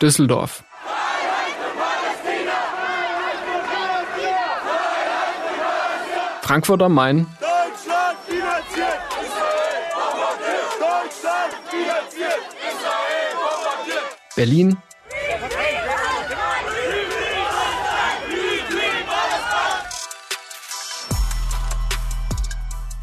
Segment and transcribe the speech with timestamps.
[0.00, 0.64] Düsseldorf.
[6.42, 7.26] Frankfurt am Main.
[7.40, 8.16] Deutschland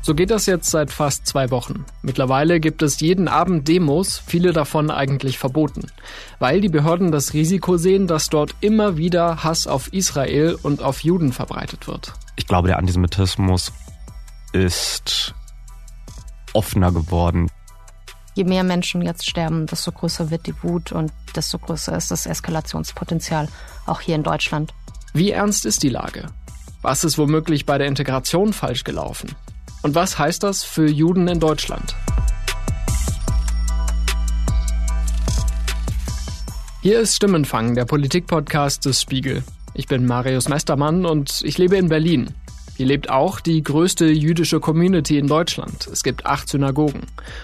[0.07, 1.83] So geht das jetzt seit fast zwei Wochen.
[2.01, 5.91] Mittlerweile gibt es jeden Abend Demos, viele davon eigentlich verboten,
[6.39, 11.03] weil die Behörden das Risiko sehen, dass dort immer wieder Hass auf Israel und auf
[11.03, 12.13] Juden verbreitet wird.
[12.37, 13.73] Ich glaube, der Antisemitismus
[14.53, 15.35] ist
[16.53, 17.51] offener geworden.
[18.33, 22.27] Je mehr Menschen jetzt sterben, desto größer wird die Wut und desto größer ist das
[22.27, 23.49] Eskalationspotenzial,
[23.85, 24.73] auch hier in Deutschland.
[25.13, 26.27] Wie ernst ist die Lage?
[26.81, 29.35] Was ist womöglich bei der Integration falsch gelaufen?
[29.87, 31.95] Und was heißt das für Juden in Deutschland?
[36.81, 39.43] Hier ist Stimmenfang, der Politikpodcast des Spiegel.
[39.73, 42.33] Ich bin Marius Mestermann und ich lebe in Berlin.
[42.75, 45.87] Hier lebt auch die größte jüdische Community in Deutschland.
[45.87, 47.03] Es gibt acht Synagogen.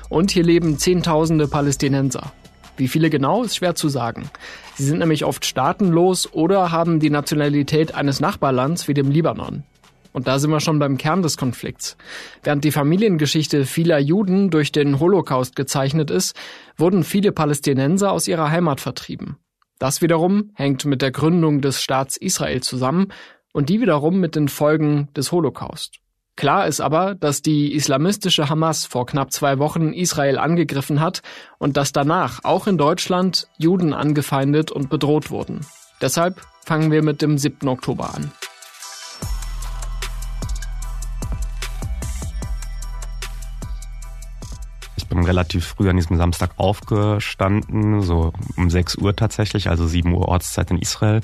[0.09, 2.33] Und hier leben Zehntausende Palästinenser.
[2.75, 4.29] Wie viele genau, ist schwer zu sagen.
[4.75, 9.63] Sie sind nämlich oft staatenlos oder haben die Nationalität eines Nachbarlands wie dem Libanon.
[10.13, 11.97] Und da sind wir schon beim Kern des Konflikts.
[12.43, 16.35] Während die Familiengeschichte vieler Juden durch den Holocaust gezeichnet ist,
[16.77, 19.37] wurden viele Palästinenser aus ihrer Heimat vertrieben.
[19.79, 23.07] Das wiederum hängt mit der Gründung des Staats Israel zusammen
[23.51, 25.99] und die wiederum mit den Folgen des Holocaust.
[26.35, 31.21] Klar ist aber, dass die islamistische Hamas vor knapp zwei Wochen Israel angegriffen hat
[31.59, 35.65] und dass danach auch in Deutschland Juden angefeindet und bedroht wurden.
[36.01, 37.67] Deshalb fangen wir mit dem 7.
[37.67, 38.31] Oktober an.
[45.19, 50.71] Relativ früh an diesem Samstag aufgestanden, so um 6 Uhr tatsächlich, also 7 Uhr Ortszeit
[50.71, 51.21] in Israel,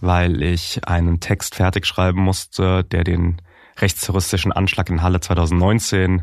[0.00, 3.42] weil ich einen Text fertig schreiben musste, der den
[3.78, 6.22] rechtsterroristischen Anschlag in Halle 2019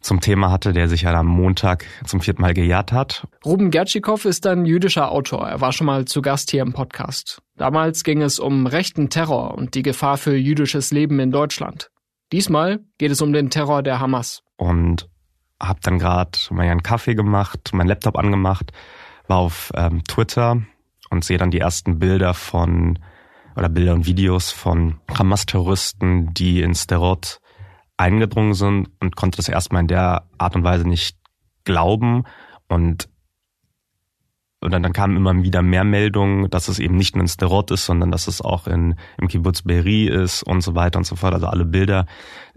[0.00, 3.26] zum Thema hatte, der sich ja am Montag zum vierten Mal gejährt hat.
[3.44, 5.48] Ruben Gertschikow ist ein jüdischer Autor.
[5.48, 7.42] Er war schon mal zu Gast hier im Podcast.
[7.56, 11.90] Damals ging es um rechten Terror und die Gefahr für jüdisches Leben in Deutschland.
[12.32, 14.42] Diesmal geht es um den Terror der Hamas.
[14.56, 15.08] Und
[15.60, 18.72] habe dann gerade mal einen Kaffee gemacht, meinen Laptop angemacht,
[19.26, 20.62] war auf ähm, Twitter
[21.10, 22.98] und sehe dann die ersten Bilder von
[23.56, 27.40] oder Bilder und Videos von Hamas-Terroristen, die in Sterot
[27.96, 31.16] eingedrungen sind und konnte das erstmal in der Art und Weise nicht
[31.64, 32.24] glauben.
[32.68, 33.08] Und
[34.66, 37.70] und dann, dann kamen immer wieder mehr Meldungen, dass es eben nicht nur in Sterot
[37.70, 41.14] ist, sondern dass es auch in, im Kibbutz Beri ist und so weiter und so
[41.14, 41.34] fort.
[41.34, 42.06] Also alle Bilder,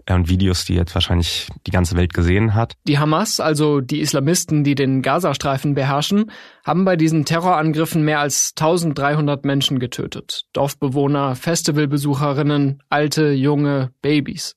[0.06, 2.74] äh, und Videos, die jetzt wahrscheinlich die ganze Welt gesehen hat.
[2.88, 6.32] Die Hamas, also die Islamisten, die den Gazastreifen beherrschen,
[6.64, 10.46] haben bei diesen Terrorangriffen mehr als 1300 Menschen getötet.
[10.52, 14.56] Dorfbewohner, Festivalbesucherinnen, alte, junge, Babys.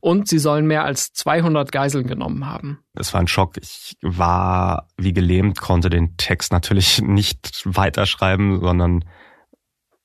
[0.00, 2.78] Und sie sollen mehr als 200 Geiseln genommen haben.
[2.94, 3.56] Es war ein Schock.
[3.60, 9.04] Ich war wie gelähmt, konnte den Text natürlich nicht weiterschreiben, sondern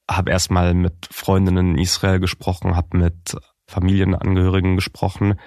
[0.10, 3.38] habe erstmal mit Freundinnen in Israel gesprochen, habe mit
[3.68, 5.40] Familienangehörigen gesprochen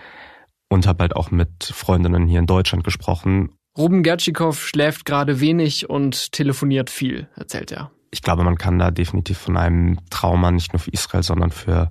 [0.69, 3.51] und habe halt auch mit Freundinnen hier in Deutschland gesprochen.
[3.77, 7.91] Ruben Gertschikow schläft gerade wenig und telefoniert viel, erzählt er.
[8.11, 11.91] Ich glaube, man kann da definitiv von einem Trauma nicht nur für Israel, sondern für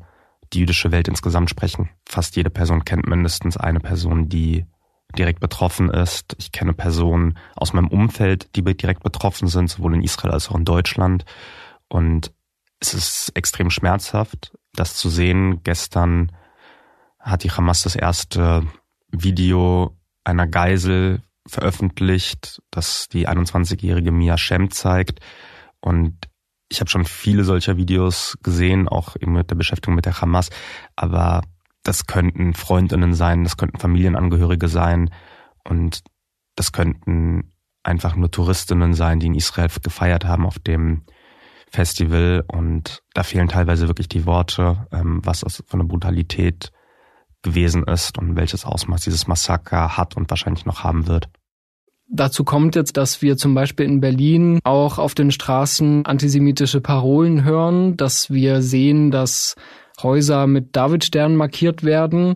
[0.54, 1.90] die jüdische Welt insgesamt sprechen.
[2.08, 4.66] Fast jede Person kennt mindestens eine Person, die
[5.18, 6.36] direkt betroffen ist.
[6.40, 10.56] Ich kenne Personen aus meinem Umfeld, die direkt betroffen sind, sowohl in Israel als auch
[10.56, 11.26] in Deutschland.
[11.88, 12.34] Und
[12.80, 15.64] es ist extrem schmerzhaft das zu sehen.
[15.64, 16.32] Gestern
[17.20, 18.66] hat die Hamas das erste
[19.12, 25.20] Video einer Geisel veröffentlicht, das die 21-jährige Mia Shem zeigt.
[25.80, 26.18] Und
[26.70, 30.50] ich habe schon viele solcher Videos gesehen, auch eben mit der Beschäftigung mit der Hamas.
[30.96, 31.42] Aber
[31.84, 35.12] das könnten Freundinnen sein, das könnten Familienangehörige sein
[35.64, 36.04] und
[36.56, 37.52] das könnten
[37.84, 41.04] einfach nur Touristinnen sein, die in Israel gefeiert haben auf dem
[41.70, 46.72] Festival und da fehlen teilweise wirklich die Worte, ähm, was das für eine Brutalität
[47.44, 51.30] gewesen ist und welches Ausmaß dieses Massaker hat und wahrscheinlich noch haben wird.
[52.16, 57.44] Dazu kommt jetzt, dass wir zum Beispiel in Berlin auch auf den Straßen antisemitische Parolen
[57.44, 59.56] hören, dass wir sehen, dass
[60.02, 62.36] Häuser mit Davidsternen markiert werden.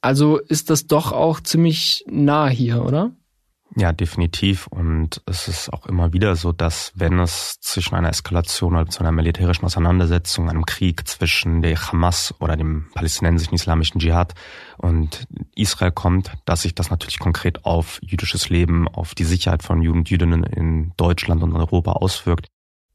[0.00, 3.12] Also ist das doch auch ziemlich nah hier, oder?
[3.76, 4.66] Ja, definitiv.
[4.66, 9.00] Und es ist auch immer wieder so, dass wenn es zwischen einer Eskalation oder zu
[9.00, 14.34] einer militärischen Auseinandersetzung, einem Krieg zwischen der Hamas oder dem palästinensischen islamischen Dschihad
[14.76, 19.82] und Israel kommt, dass sich das natürlich konkret auf jüdisches Leben, auf die Sicherheit von
[19.82, 22.48] Juden und Jüdinnen in Deutschland und Europa auswirkt.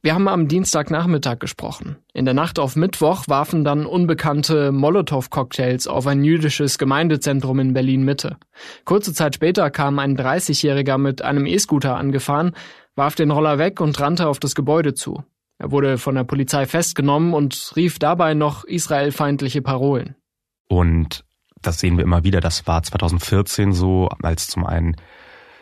[0.06, 1.96] Wir haben am Dienstagnachmittag gesprochen.
[2.14, 8.38] In der Nacht auf Mittwoch warfen dann unbekannte Molotow-Cocktails auf ein jüdisches Gemeindezentrum in Berlin-Mitte.
[8.84, 12.52] Kurze Zeit später kam ein 30-Jähriger mit einem E-Scooter angefahren,
[12.96, 15.24] warf den Roller weg und rannte auf das Gebäude zu.
[15.58, 20.14] Er wurde von der Polizei festgenommen und rief dabei noch israelfeindliche Parolen.
[20.68, 21.26] Und
[21.64, 22.42] das sehen wir immer wieder.
[22.42, 24.98] Das war 2014 so, als zum einen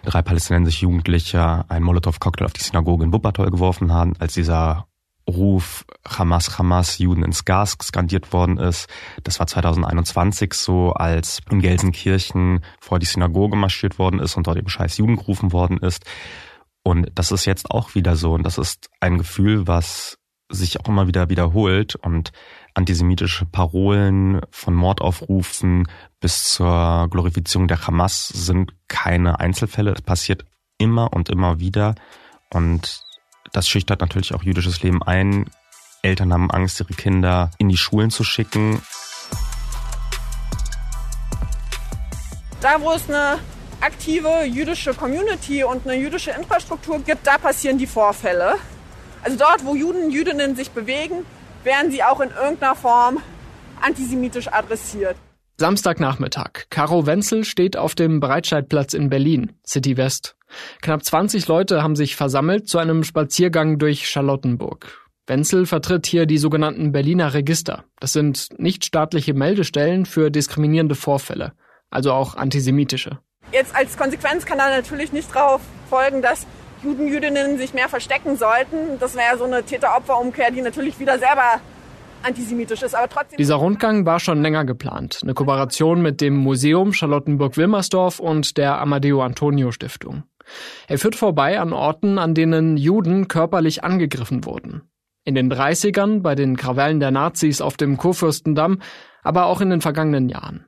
[0.04, 4.88] drei palästinensische Jugendliche einen Molotow-Cocktail auf die Synagoge in Wuppertal geworfen haben, als dieser
[5.28, 8.88] Ruf Hamas, Hamas, Juden ins Gas skandiert worden ist.
[9.24, 14.58] Das war 2021 so, als in Gelsenkirchen vor die Synagoge marschiert worden ist und dort
[14.58, 16.04] eben scheiß Juden gerufen worden ist.
[16.84, 18.34] Und das ist jetzt auch wieder so.
[18.34, 20.18] Und das ist ein Gefühl, was
[20.54, 22.32] sich auch immer wieder wiederholt und
[22.74, 25.88] antisemitische Parolen von Mordaufrufen
[26.20, 29.92] bis zur Glorifizierung der Hamas sind keine Einzelfälle.
[29.92, 30.46] Es passiert
[30.78, 31.96] immer und immer wieder.
[32.52, 33.04] Und
[33.52, 35.50] das schüchtert natürlich auch jüdisches Leben ein.
[36.02, 38.82] Eltern haben Angst, ihre Kinder in die Schulen zu schicken.
[42.62, 43.40] Da, wo es eine
[43.82, 48.56] aktive jüdische Community und eine jüdische Infrastruktur gibt, da passieren die Vorfälle.
[49.24, 51.25] Also dort, wo Juden, Jüdinnen sich bewegen,
[51.64, 53.20] werden sie auch in irgendeiner Form
[53.81, 55.16] antisemitisch adressiert.
[55.58, 56.66] Samstagnachmittag.
[56.70, 60.36] Caro Wenzel steht auf dem Breitscheidplatz in Berlin, City West.
[60.81, 65.08] Knapp 20 Leute haben sich versammelt zu einem Spaziergang durch Charlottenburg.
[65.26, 67.86] Wenzel vertritt hier die sogenannten Berliner Register.
[68.00, 71.54] Das sind nichtstaatliche Meldestellen für diskriminierende Vorfälle,
[71.90, 73.19] also auch antisemitische.
[73.52, 76.46] Jetzt als Konsequenz kann da natürlich nicht drauf folgen, dass
[76.83, 79.00] Juden, Jüdinnen sich mehr verstecken sollten.
[79.00, 81.62] Das wäre so eine Täter-Opfer-Umkehr, die natürlich wieder selber
[82.24, 82.95] antisemitisch ist.
[82.95, 83.38] Aber trotzdem.
[83.38, 85.19] Dieser Rundgang war schon länger geplant.
[85.24, 90.24] Eine Kooperation mit dem Museum Charlottenburg-Wilmersdorf und der Amadeo Antonio Stiftung.
[90.88, 94.89] Er führt vorbei an Orten, an denen Juden körperlich angegriffen wurden.
[95.24, 98.81] In den 30ern bei den Krawellen der Nazis auf dem Kurfürstendamm,
[99.21, 100.65] aber auch in den vergangenen Jahren.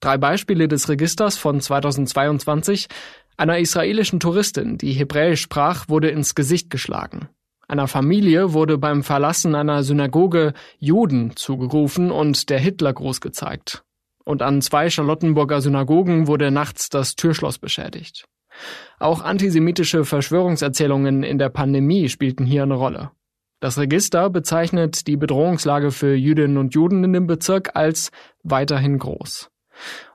[0.00, 2.88] Drei Beispiele des Registers von 2022
[3.36, 7.28] einer israelischen Touristin, die Hebräisch sprach, wurde ins Gesicht geschlagen.
[7.68, 13.82] Einer Familie wurde beim Verlassen einer Synagoge Juden zugerufen und der Hitlergruß gezeigt.
[14.24, 18.26] Und an zwei Charlottenburger Synagogen wurde nachts das Türschloss beschädigt.
[18.98, 23.10] Auch antisemitische Verschwörungserzählungen in der Pandemie spielten hier eine Rolle.
[23.60, 28.10] Das Register bezeichnet die Bedrohungslage für Jüdinnen und Juden in dem Bezirk als
[28.42, 29.50] weiterhin groß.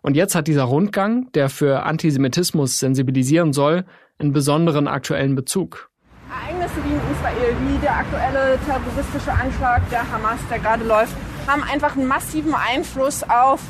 [0.02, 3.86] Und jetzt hat dieser Rundgang, der für Antisemitismus sensibilisieren soll,
[4.20, 5.90] einen besonderen aktuellen Bezug.
[6.30, 11.14] Ereignisse wie in Israel, wie der aktuelle terroristische Anschlag der Hamas, der gerade läuft,
[11.48, 13.62] haben einfach einen massiven Einfluss auf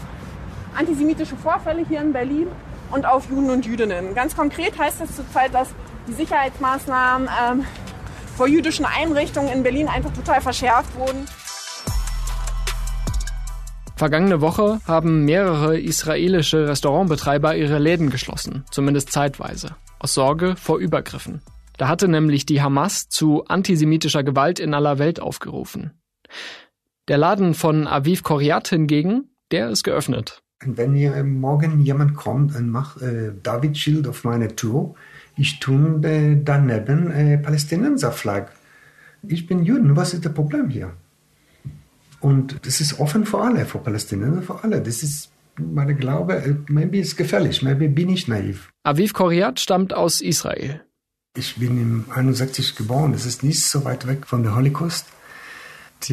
[0.78, 2.48] antisemitische Vorfälle hier in Berlin
[2.92, 4.14] und auf Juden und Jüdinnen.
[4.14, 5.70] Ganz konkret heißt das zurzeit, dass
[6.08, 7.66] die Sicherheitsmaßnahmen ähm,
[8.36, 11.26] vor jüdischen Einrichtungen in Berlin einfach total verschärft wurden.
[14.02, 21.44] Vergangene Woche haben mehrere israelische Restaurantbetreiber ihre Läden geschlossen, zumindest zeitweise, aus Sorge vor Übergriffen.
[21.78, 25.92] Da hatte nämlich die Hamas zu antisemitischer Gewalt in aller Welt aufgerufen.
[27.10, 30.42] Der Laden von Aviv Koryat hingegen, der ist geöffnet.
[30.66, 34.96] Wenn hier morgen jemand kommt und macht äh, David Schild auf meine Tour,
[35.38, 38.48] ich tue äh, daneben äh, Palästinenser-Flag.
[39.22, 40.92] Ich bin Juden, was ist das Problem hier?
[42.22, 44.82] Und das ist offen für alle, für Palästinenser, für alle.
[44.82, 48.72] Das ist meine Glaube, maybe ist gefährlich, maybe bin ich naiv.
[48.84, 50.82] Aviv Koryat stammt aus Israel.
[51.36, 55.08] Ich bin im 61 geboren, das ist nicht so weit weg von der Holocaust.
[56.02, 56.10] Das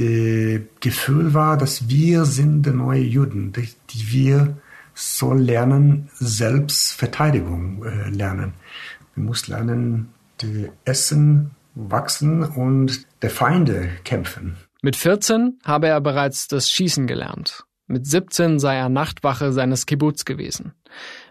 [0.80, 4.56] Gefühl war, dass wir sind die neue Juden, die wir
[4.94, 8.54] so lernen, Selbstverteidigung äh, lernen.
[9.14, 10.08] Wir müssen lernen,
[10.40, 14.56] die Essen, wachsen und der Feinde kämpfen.
[14.80, 17.64] Mit 14 habe er bereits das Schießen gelernt.
[17.90, 20.74] Mit 17 sei er Nachtwache seines Kibbutz gewesen.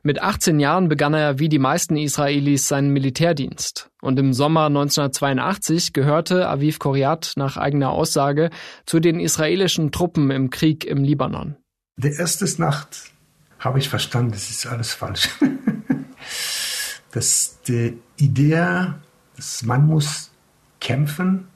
[0.02, 3.92] Mit 18 Jahren begann er wie die meisten Israelis seinen Militärdienst.
[4.02, 8.50] Und im Sommer 1982 gehörte Aviv Koryat nach eigener Aussage
[8.86, 11.58] zu den israelischen Truppen im Krieg im Libanon.
[11.98, 13.12] Die erste Nacht
[13.60, 15.30] habe ich verstanden, das ist alles falsch.
[17.12, 18.94] dass die Idee,
[19.36, 20.32] dass man muss
[20.80, 21.48] kämpfen,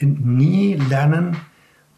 [0.00, 1.36] nie lernen,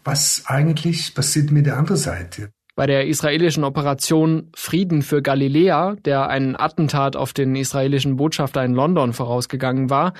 [0.03, 2.51] was eigentlich passiert mit der anderen Seite.
[2.75, 8.73] Bei der israelischen Operation Frieden für Galiläa, der ein Attentat auf den israelischen Botschafter in
[8.73, 10.13] London vorausgegangen war,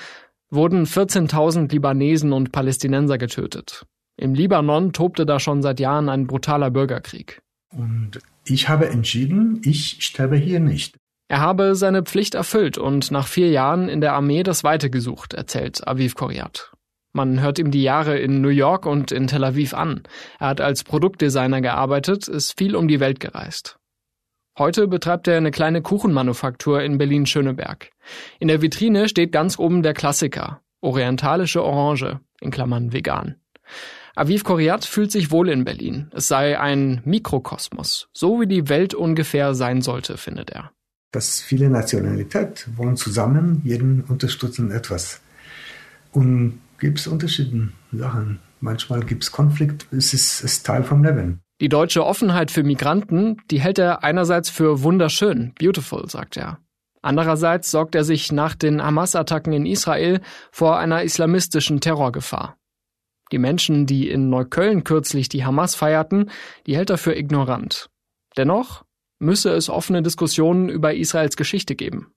[0.50, 3.86] wurden 14.000 Libanesen und Palästinenser getötet.
[4.18, 7.40] Im Libanon tobte da schon seit Jahren ein brutaler Bürgerkrieg.
[7.72, 10.96] Und ich habe entschieden, ich sterbe hier nicht.
[11.28, 15.32] Er habe seine Pflicht erfüllt und nach vier Jahren in der Armee das Weite gesucht,
[15.32, 16.72] erzählt Aviv Koryat.
[17.12, 20.02] Man hört ihm die Jahre in New York und in Tel Aviv an.
[20.38, 23.78] Er hat als Produktdesigner gearbeitet, ist viel um die Welt gereist.
[24.58, 27.90] Heute betreibt er eine kleine Kuchenmanufaktur in Berlin-Schöneberg.
[28.38, 33.36] In der Vitrine steht ganz oben der Klassiker, orientalische Orange, in Klammern vegan.
[34.14, 36.10] Aviv Koryat fühlt sich wohl in Berlin.
[36.12, 40.72] Es sei ein Mikrokosmos, so wie die Welt ungefähr sein sollte, findet er.
[41.12, 45.20] Dass viele Nationalitäten wohnen zusammen, jeden unterstützen etwas.
[46.12, 48.40] Und gibt es unterschiedliche Sachen.
[48.60, 51.40] Manchmal gibt es Konflikt, es ist, ist Teil vom Leben.
[51.60, 56.58] Die deutsche Offenheit für Migranten, die hält er einerseits für wunderschön, beautiful, sagt er.
[57.02, 60.20] Andererseits sorgt er sich nach den Hamas-Attacken in Israel
[60.50, 62.56] vor einer islamistischen Terrorgefahr.
[63.32, 66.30] Die Menschen, die in Neukölln kürzlich die Hamas feierten,
[66.66, 67.88] die hält er für ignorant.
[68.36, 68.84] Dennoch
[69.18, 72.12] müsse es offene Diskussionen über Israels Geschichte geben.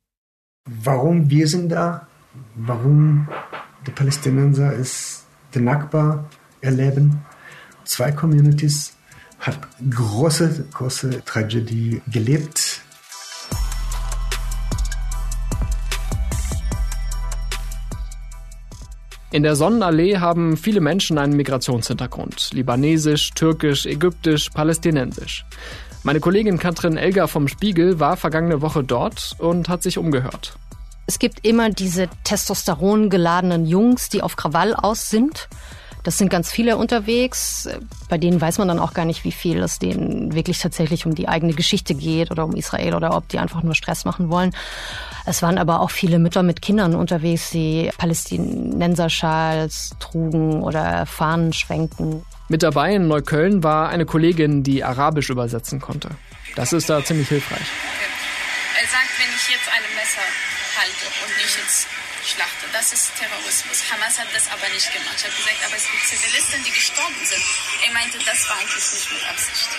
[0.65, 2.07] Warum wir sind da?
[2.55, 3.27] Warum
[3.85, 6.25] die Palästinenser ist der Nakba
[6.61, 7.25] erleben.
[7.83, 8.95] Zwei Communities
[9.39, 9.59] hat
[9.89, 12.81] große, große Tragödie gelebt.
[19.31, 22.51] In der Sonnenallee haben viele Menschen einen Migrationshintergrund.
[22.53, 25.43] Libanesisch, türkisch, ägyptisch, palästinensisch.
[26.03, 30.57] Meine Kollegin Katrin Elger vom Spiegel war vergangene Woche dort und hat sich umgehört.
[31.05, 35.49] Es gibt immer diese Testosteron geladenen Jungs, die auf Krawall aus sind.
[36.03, 37.69] Das sind ganz viele unterwegs.
[38.09, 41.15] Bei denen weiß man dann auch gar nicht, wie viel es denen wirklich tatsächlich um
[41.15, 44.53] die eigene Geschichte geht oder um Israel oder ob die einfach nur Stress machen wollen.
[45.25, 52.25] Es waren aber auch viele Mütter mit Kindern unterwegs, die Palästinenserschals trugen oder Fahnen schwenken.
[52.49, 56.09] Mit dabei in Neukölln war eine Kollegin, die Arabisch übersetzen konnte.
[56.55, 57.65] Das ist da ziemlich hilfreich.
[58.81, 60.21] Er sagt, wenn ich jetzt ein Messer
[60.77, 61.87] halte und nicht jetzt
[62.23, 62.65] schlachte.
[62.71, 63.83] Das ist Terrorismus.
[63.91, 65.17] Hamas hat das aber nicht gemacht.
[65.17, 67.43] Ich habe gesagt, aber es gibt Zivilisten, die gestorben sind.
[67.85, 69.69] Er meinte, das war eigentlich nicht mit Absicht.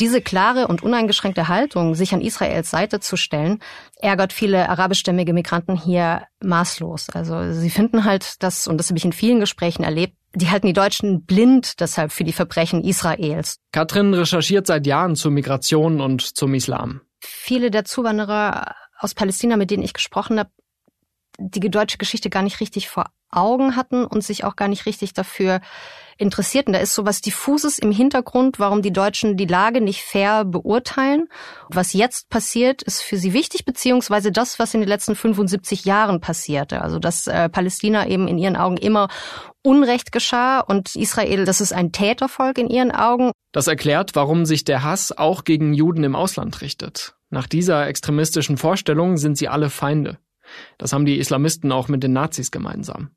[0.00, 3.60] Diese klare und uneingeschränkte Haltung, sich an Israels Seite zu stellen,
[4.00, 7.10] ärgert viele arabischstämmige Migranten hier maßlos.
[7.10, 10.66] Also sie finden halt das, und das habe ich in vielen Gesprächen erlebt, die halten
[10.66, 13.60] die Deutschen blind deshalb für die Verbrechen Israels.
[13.70, 19.70] Katrin recherchiert seit Jahren zur Migration und zum Islam viele der Zuwanderer aus Palästina, mit
[19.70, 20.50] denen ich gesprochen habe,
[21.38, 25.12] die deutsche Geschichte gar nicht richtig vor Augen hatten und sich auch gar nicht richtig
[25.12, 25.60] dafür
[26.16, 26.72] interessierten.
[26.72, 31.28] Da ist sowas diffuses im Hintergrund, warum die Deutschen die Lage nicht fair beurteilen.
[31.68, 36.20] Was jetzt passiert, ist für sie wichtig, beziehungsweise das, was in den letzten 75 Jahren
[36.20, 36.82] passierte.
[36.82, 39.08] Also dass äh, Palästina eben in ihren Augen immer
[39.62, 43.32] Unrecht geschah und Israel, das ist ein Tätervolk in ihren Augen.
[43.52, 47.16] Das erklärt, warum sich der Hass auch gegen Juden im Ausland richtet.
[47.30, 50.18] Nach dieser extremistischen Vorstellung sind sie alle Feinde.
[50.78, 53.10] Das haben die Islamisten auch mit den Nazis gemeinsam.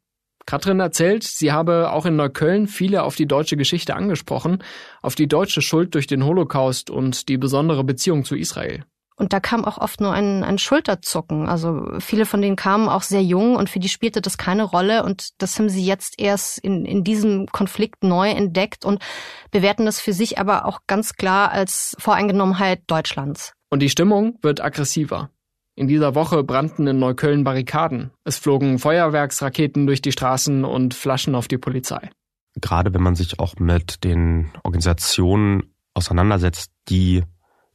[0.46, 4.64] Katrin erzählt, sie habe auch in Neukölln viele auf die deutsche Geschichte angesprochen,
[5.02, 8.86] auf die deutsche Schuld durch den Holocaust und die besondere Beziehung zu Israel.
[9.20, 11.50] Und da kam auch oft nur ein, ein Schulterzucken.
[11.50, 15.04] Also viele von denen kamen auch sehr jung und für die spielte das keine Rolle.
[15.04, 19.04] Und das haben sie jetzt erst in, in diesem Konflikt neu entdeckt und
[19.50, 23.54] bewerten das für sich aber auch ganz klar als Voreingenommenheit Deutschlands.
[23.72, 25.32] Und die Stimmung wird aggressiver.
[25.78, 28.10] In dieser Woche brannten in Neukölln Barrikaden.
[28.24, 32.10] Es flogen Feuerwerksraketen durch die Straßen und Flaschen auf die Polizei.
[32.56, 37.22] Gerade wenn man sich auch mit den Organisationen auseinandersetzt, die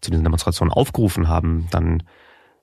[0.00, 2.02] zu diesen Demonstrationen aufgerufen haben, dann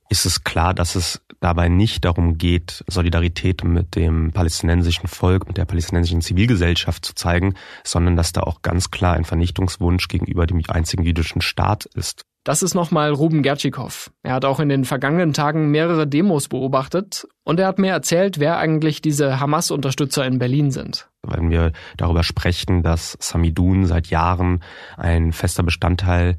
[0.09, 5.55] ist es klar, dass es dabei nicht darum geht, Solidarität mit dem palästinensischen Volk, mit
[5.55, 7.53] der palästinensischen Zivilgesellschaft zu zeigen,
[7.85, 12.25] sondern dass da auch ganz klar ein Vernichtungswunsch gegenüber dem einzigen jüdischen Staat ist.
[12.43, 14.11] Das ist nochmal Ruben Gertschikow.
[14.23, 18.39] Er hat auch in den vergangenen Tagen mehrere Demos beobachtet und er hat mir erzählt,
[18.39, 21.09] wer eigentlich diese Hamas-Unterstützer in Berlin sind.
[21.21, 24.63] Wenn wir darüber sprechen, dass Samidun seit Jahren
[24.95, 26.37] ein fester Bestandteil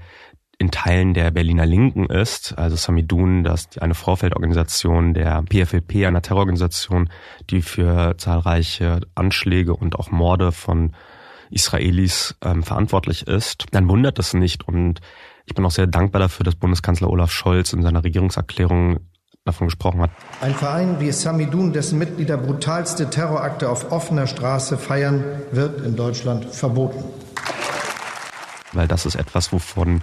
[0.59, 6.23] in Teilen der Berliner Linken ist, also Samidun, das ist eine Vorfeldorganisation der PFLP, einer
[6.23, 7.09] Terrororganisation,
[7.49, 10.92] die für zahlreiche Anschläge und auch Morde von
[11.50, 15.00] Israelis ähm, verantwortlich ist, dann wundert es nicht und
[15.50, 19.00] ich bin auch sehr dankbar dafür, dass Bundeskanzler Olaf Scholz in seiner Regierungserklärung
[19.45, 20.11] davon gesprochen hat.
[20.40, 26.45] Ein Verein wie Samidun, dessen Mitglieder brutalste Terrorakte auf offener Straße feiern, wird in Deutschland
[26.45, 27.02] verboten.
[28.73, 30.02] weil das ist etwas, wovon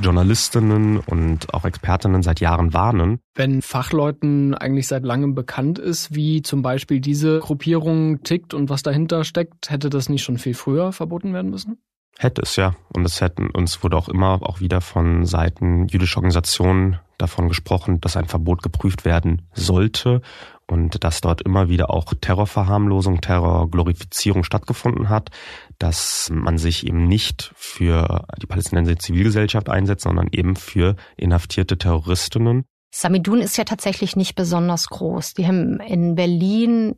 [0.00, 3.20] Journalistinnen und auch Expertinnen seit Jahren warnen.
[3.36, 8.82] Wenn Fachleuten eigentlich seit langem bekannt ist, wie zum Beispiel diese Gruppierung tickt und was
[8.82, 11.78] dahinter steckt, hätte das nicht schon viel früher verboten werden müssen?
[12.18, 12.74] Hätte es ja.
[12.92, 18.00] Und es hätten, uns wurde auch immer auch wieder von Seiten jüdischer Organisationen davon gesprochen,
[18.00, 20.22] dass ein Verbot geprüft werden sollte
[20.66, 25.30] und dass dort immer wieder auch Terrorverharmlosung, Terrorglorifizierung stattgefunden hat,
[25.78, 32.64] dass man sich eben nicht für die palästinensische Zivilgesellschaft einsetzt, sondern eben für inhaftierte Terroristinnen.
[32.92, 35.34] Samidun ist ja tatsächlich nicht besonders groß.
[35.34, 36.96] Die haben in Berlin,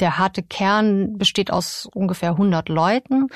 [0.00, 3.28] der harte Kern besteht aus ungefähr 100 Leuten.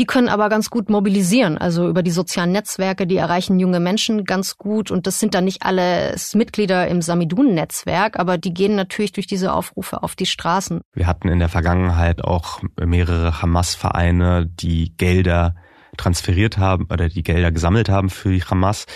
[0.00, 4.24] Die können aber ganz gut mobilisieren, also über die sozialen Netzwerke, die erreichen junge Menschen
[4.24, 9.12] ganz gut und das sind dann nicht alles Mitglieder im Samidun-Netzwerk, aber die gehen natürlich
[9.12, 10.80] durch diese Aufrufe auf die Straßen.
[10.94, 15.54] Wir hatten in der Vergangenheit auch mehrere Hamas-Vereine, die Gelder
[15.96, 18.86] transferiert haben oder die Gelder gesammelt haben für die Hamas.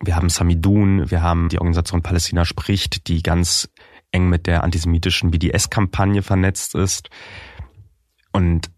[0.00, 3.68] Wir haben Samidun, wir haben die Organisation Palästina spricht, die ganz
[4.12, 7.10] eng mit der antisemitischen BDS-Kampagne vernetzt ist.
[8.32, 8.70] Und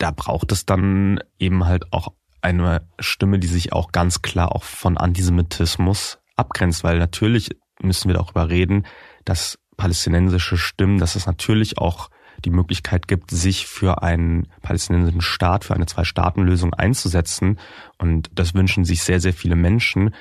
[0.00, 2.08] da braucht es dann eben halt auch
[2.40, 7.50] eine Stimme, die sich auch ganz klar auch von Antisemitismus abgrenzt, weil natürlich
[7.82, 8.86] müssen wir darüber reden,
[9.26, 12.10] dass palästinensische Stimmen, dass es natürlich auch
[12.44, 17.58] die Möglichkeit gibt, sich für einen palästinensischen Staat, für eine Zwei-Staaten-Lösung einzusetzen.
[17.98, 20.14] Und das wünschen sich sehr, sehr viele Menschen.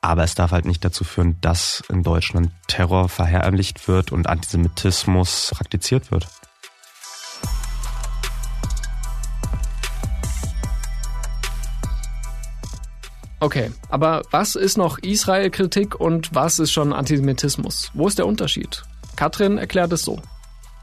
[0.00, 5.50] Aber es darf halt nicht dazu führen, dass in Deutschland Terror verherrlicht wird und Antisemitismus
[5.52, 6.28] praktiziert wird.
[13.40, 17.90] Okay, aber was ist noch Israel-Kritik und was ist schon Antisemitismus?
[17.94, 18.82] Wo ist der Unterschied?
[19.16, 20.20] Katrin erklärt es so.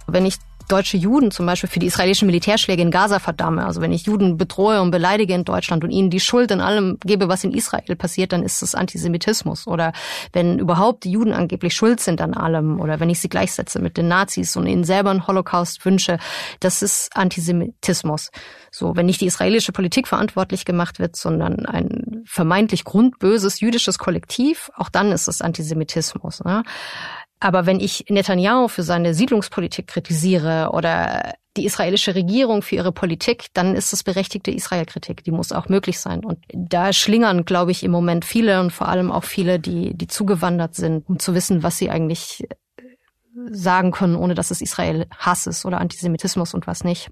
[0.07, 0.37] Wenn ich
[0.67, 4.37] deutsche Juden zum Beispiel für die israelischen Militärschläge in Gaza verdamme, also wenn ich Juden
[4.37, 7.95] bedrohe und beleidige in Deutschland und ihnen die Schuld in allem gebe, was in Israel
[7.95, 9.67] passiert, dann ist das Antisemitismus.
[9.67, 9.93] Oder
[10.33, 13.97] wenn überhaupt die Juden angeblich schuld sind an allem oder wenn ich sie gleichsetze mit
[13.97, 16.17] den Nazis und ihnen selber einen Holocaust wünsche,
[16.59, 18.31] das ist Antisemitismus.
[18.71, 24.69] So, wenn nicht die israelische Politik verantwortlich gemacht wird, sondern ein vermeintlich grundböses jüdisches Kollektiv,
[24.75, 26.43] auch dann ist es Antisemitismus.
[26.43, 26.63] Ne?
[27.39, 33.47] Aber wenn ich Netanyahu für seine Siedlungspolitik kritisiere oder die israelische Regierung für ihre Politik,
[33.53, 35.23] dann ist das berechtigte Israelkritik.
[35.23, 36.23] Die muss auch möglich sein.
[36.23, 40.07] Und da schlingern, glaube ich, im Moment viele und vor allem auch viele, die, die
[40.07, 42.47] zugewandert sind, um zu wissen, was sie eigentlich
[43.51, 47.09] sagen können, ohne dass es Israel Hass ist oder Antisemitismus und was nicht.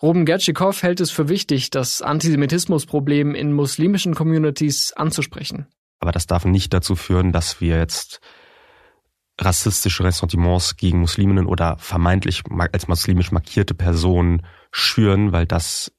[0.00, 5.66] Ruben Gertschikow hält es für wichtig, das Antisemitismusproblem in muslimischen Communities anzusprechen.
[5.98, 8.20] Aber das darf nicht dazu führen, dass wir jetzt
[9.40, 15.92] rassistische Ressentiments gegen Musliminnen oder vermeintlich als muslimisch markierte Personen schüren, weil das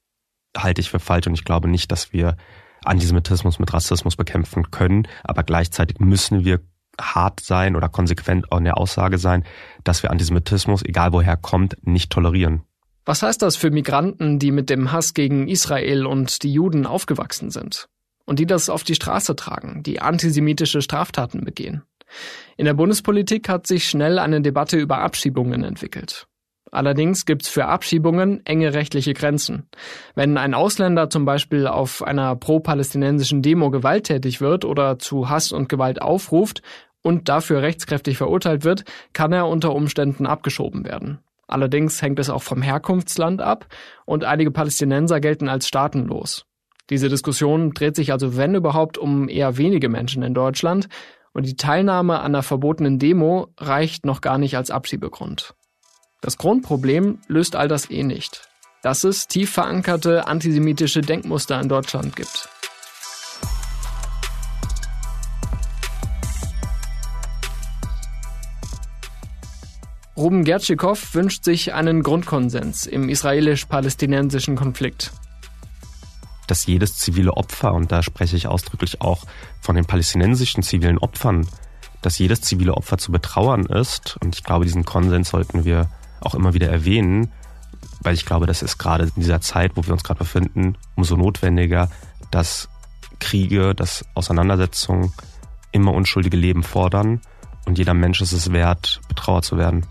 [0.55, 2.35] halte ich für falsch und ich glaube nicht, dass wir
[2.83, 6.61] Antisemitismus mit Rassismus bekämpfen können, aber gleichzeitig müssen wir
[6.99, 9.45] hart sein oder konsequent in der Aussage sein,
[9.83, 12.63] dass wir Antisemitismus, egal woher kommt, nicht tolerieren.
[13.05, 17.49] Was heißt das für Migranten, die mit dem Hass gegen Israel und die Juden aufgewachsen
[17.49, 17.87] sind
[18.25, 21.83] und die das auf die Straße tragen, die antisemitische Straftaten begehen?
[22.57, 26.27] In der Bundespolitik hat sich schnell eine Debatte über Abschiebungen entwickelt.
[26.71, 29.67] Allerdings gibt's für Abschiebungen enge rechtliche Grenzen.
[30.13, 35.67] Wenn ein Ausländer zum Beispiel auf einer pro-palästinensischen Demo gewalttätig wird oder zu Hass und
[35.67, 36.61] Gewalt aufruft
[37.01, 41.19] und dafür rechtskräftig verurteilt wird, kann er unter Umständen abgeschoben werden.
[41.47, 43.65] Allerdings hängt es auch vom Herkunftsland ab
[44.05, 46.45] und einige Palästinenser gelten als staatenlos.
[46.91, 50.87] Diese Diskussion dreht sich also wenn überhaupt um eher wenige Menschen in Deutschland,
[51.39, 55.55] und die Teilnahme an der verbotenen Demo reicht noch gar nicht als Abschiebegrund.
[56.19, 58.49] Das Grundproblem löst all das eh nicht,
[58.81, 62.49] dass es tief verankerte antisemitische Denkmuster in Deutschland gibt.
[70.17, 75.13] Ruben Gertschikow wünscht sich einen Grundkonsens im israelisch-palästinensischen Konflikt
[76.49, 79.25] dass jedes zivile Opfer, und da spreche ich ausdrücklich auch
[79.61, 81.47] von den palästinensischen zivilen Opfern,
[82.01, 84.17] dass jedes zivile Opfer zu betrauern ist.
[84.21, 85.89] Und ich glaube, diesen Konsens sollten wir
[86.21, 87.31] auch immer wieder erwähnen,
[88.01, 91.17] weil ich glaube, das ist gerade in dieser Zeit, wo wir uns gerade befinden, umso
[91.17, 91.89] notwendiger,
[92.31, 92.69] dass
[93.19, 95.13] Kriege, dass Auseinandersetzungen
[95.71, 97.21] immer unschuldige Leben fordern
[97.65, 99.85] und jeder Mensch ist es wert, betrauert zu werden.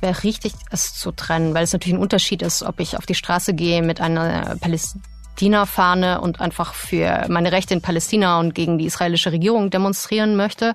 [0.00, 3.04] Es wäre richtig, es zu trennen, weil es natürlich ein Unterschied ist, ob ich auf
[3.04, 8.78] die Straße gehe mit einer Palästina-Fahne und einfach für meine Rechte in Palästina und gegen
[8.78, 10.74] die israelische Regierung demonstrieren möchte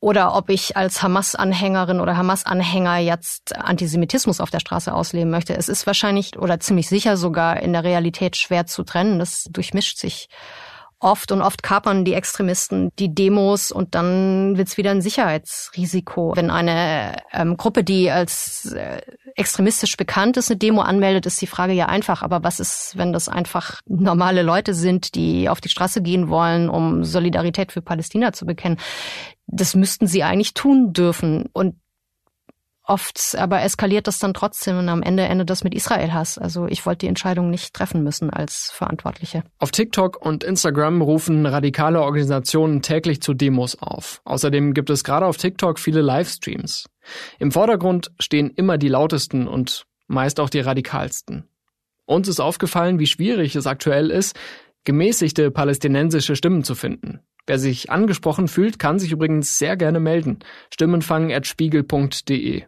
[0.00, 5.56] oder ob ich als Hamas-Anhängerin oder Hamas-Anhänger jetzt Antisemitismus auf der Straße ausleben möchte.
[5.56, 9.18] Es ist wahrscheinlich oder ziemlich sicher sogar in der Realität schwer zu trennen.
[9.18, 10.28] Das durchmischt sich
[11.00, 16.32] oft und oft kapern die Extremisten die Demos und dann wird's wieder ein Sicherheitsrisiko.
[16.34, 19.00] Wenn eine ähm, Gruppe, die als äh,
[19.36, 22.22] extremistisch bekannt ist, eine Demo anmeldet, ist die Frage ja einfach.
[22.22, 26.68] Aber was ist, wenn das einfach normale Leute sind, die auf die Straße gehen wollen,
[26.68, 28.78] um Solidarität für Palästina zu bekennen?
[29.46, 31.48] Das müssten sie eigentlich tun dürfen.
[31.52, 31.76] Und
[32.88, 36.38] oft aber eskaliert das dann trotzdem und am Ende endet das mit Israel-Hass.
[36.38, 39.44] Also ich wollte die Entscheidung nicht treffen müssen als Verantwortliche.
[39.58, 44.20] Auf TikTok und Instagram rufen radikale Organisationen täglich zu Demos auf.
[44.24, 46.86] Außerdem gibt es gerade auf TikTok viele Livestreams.
[47.38, 51.48] Im Vordergrund stehen immer die lautesten und meist auch die radikalsten.
[52.06, 54.34] Uns ist aufgefallen, wie schwierig es aktuell ist,
[54.84, 57.20] gemäßigte palästinensische Stimmen zu finden.
[57.46, 60.38] Wer sich angesprochen fühlt, kann sich übrigens sehr gerne melden.
[60.72, 62.64] Stimmenfang.spiegel.de.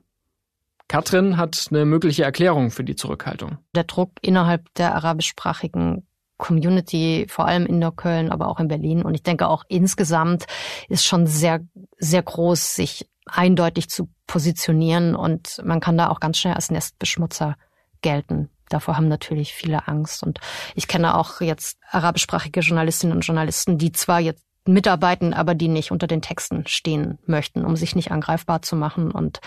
[0.90, 3.58] Katrin hat eine mögliche Erklärung für die Zurückhaltung.
[3.76, 6.04] Der Druck innerhalb der arabischsprachigen
[6.36, 9.02] Community, vor allem in Neukölln, aber auch in Berlin.
[9.02, 10.46] Und ich denke auch insgesamt
[10.88, 11.60] ist schon sehr,
[11.98, 15.14] sehr groß, sich eindeutig zu positionieren.
[15.14, 17.54] Und man kann da auch ganz schnell als Nestbeschmutzer
[18.02, 18.50] gelten.
[18.68, 20.24] Davor haben natürlich viele Angst.
[20.24, 20.40] Und
[20.74, 25.92] ich kenne auch jetzt arabischsprachige Journalistinnen und Journalisten, die zwar jetzt mitarbeiten, aber die nicht
[25.92, 29.38] unter den Texten stehen möchten, um sich nicht angreifbar zu machen und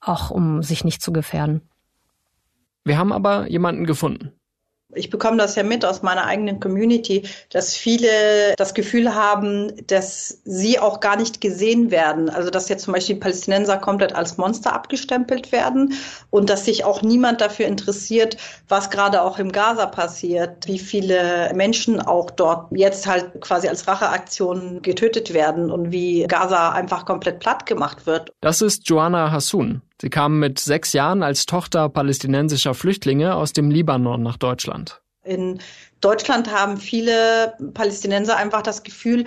[0.00, 1.62] auch um sich nicht zu gefährden.
[2.84, 4.32] Wir haben aber jemanden gefunden.
[4.94, 10.40] Ich bekomme das ja mit aus meiner eigenen Community, dass viele das Gefühl haben, dass
[10.44, 12.28] sie auch gar nicht gesehen werden.
[12.28, 15.94] Also dass jetzt zum Beispiel die Palästinenser komplett als Monster abgestempelt werden
[16.30, 18.36] und dass sich auch niemand dafür interessiert,
[18.68, 23.86] was gerade auch im Gaza passiert, wie viele Menschen auch dort jetzt halt quasi als
[23.86, 28.32] Racheaktion getötet werden und wie Gaza einfach komplett platt gemacht wird.
[28.40, 29.82] Das ist Joanna Hassoun.
[30.00, 35.02] Sie kam mit sechs Jahren als Tochter palästinensischer Flüchtlinge aus dem Libanon nach Deutschland.
[35.24, 35.60] In
[36.00, 39.24] Deutschland haben viele Palästinenser einfach das Gefühl,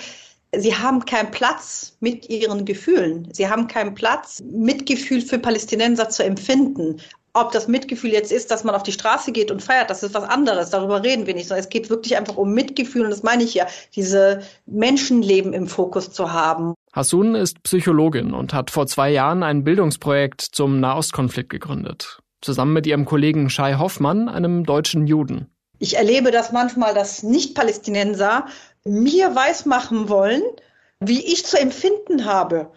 [0.56, 3.28] sie haben keinen Platz mit ihren Gefühlen.
[3.32, 7.00] Sie haben keinen Platz, Mitgefühl für Palästinenser zu empfinden.
[7.34, 10.14] Ob das Mitgefühl jetzt ist, dass man auf die Straße geht und feiert, das ist
[10.14, 10.72] was anderes.
[10.72, 11.48] Darüber reden wir nicht.
[11.48, 13.04] Sondern es geht wirklich einfach um Mitgefühl.
[13.04, 16.74] Und das meine ich ja, diese Menschenleben im Fokus zu haben.
[16.93, 22.19] Hassun ist Psychologin und hat vor zwei Jahren ein Bildungsprojekt zum Nahostkonflikt gegründet.
[22.39, 25.47] Zusammen mit ihrem Kollegen Shai Hoffmann, einem deutschen Juden.
[25.79, 28.45] Ich erlebe das manchmal, dass Nicht-Palästinenser
[28.86, 30.43] mir weismachen wollen,
[30.99, 32.69] wie ich zu empfinden habe.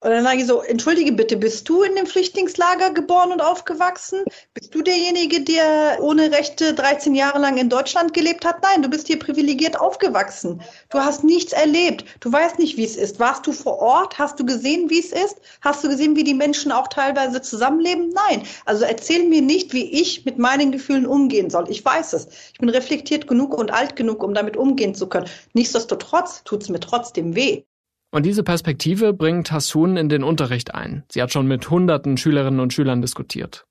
[0.00, 4.22] Und dann sage ich so, entschuldige bitte, bist du in dem Flüchtlingslager geboren und aufgewachsen?
[4.54, 8.62] Bist du derjenige, der ohne Rechte 13 Jahre lang in Deutschland gelebt hat?
[8.62, 10.62] Nein, du bist hier privilegiert aufgewachsen.
[10.90, 12.04] Du hast nichts erlebt.
[12.20, 13.18] Du weißt nicht, wie es ist.
[13.18, 14.20] Warst du vor Ort?
[14.20, 15.38] Hast du gesehen, wie es ist?
[15.62, 18.10] Hast du gesehen, wie die Menschen auch teilweise zusammenleben?
[18.10, 18.44] Nein.
[18.66, 21.68] Also erzähl mir nicht, wie ich mit meinen Gefühlen umgehen soll.
[21.70, 22.28] Ich weiß es.
[22.52, 25.26] Ich bin reflektiert genug und alt genug, um damit umgehen zu können.
[25.54, 27.64] Nichtsdestotrotz tut es mir trotzdem weh.
[28.10, 31.04] Und diese Perspektive bringt Hassun in den Unterricht ein.
[31.10, 33.66] Sie hat schon mit hunderten Schülerinnen und Schülern diskutiert.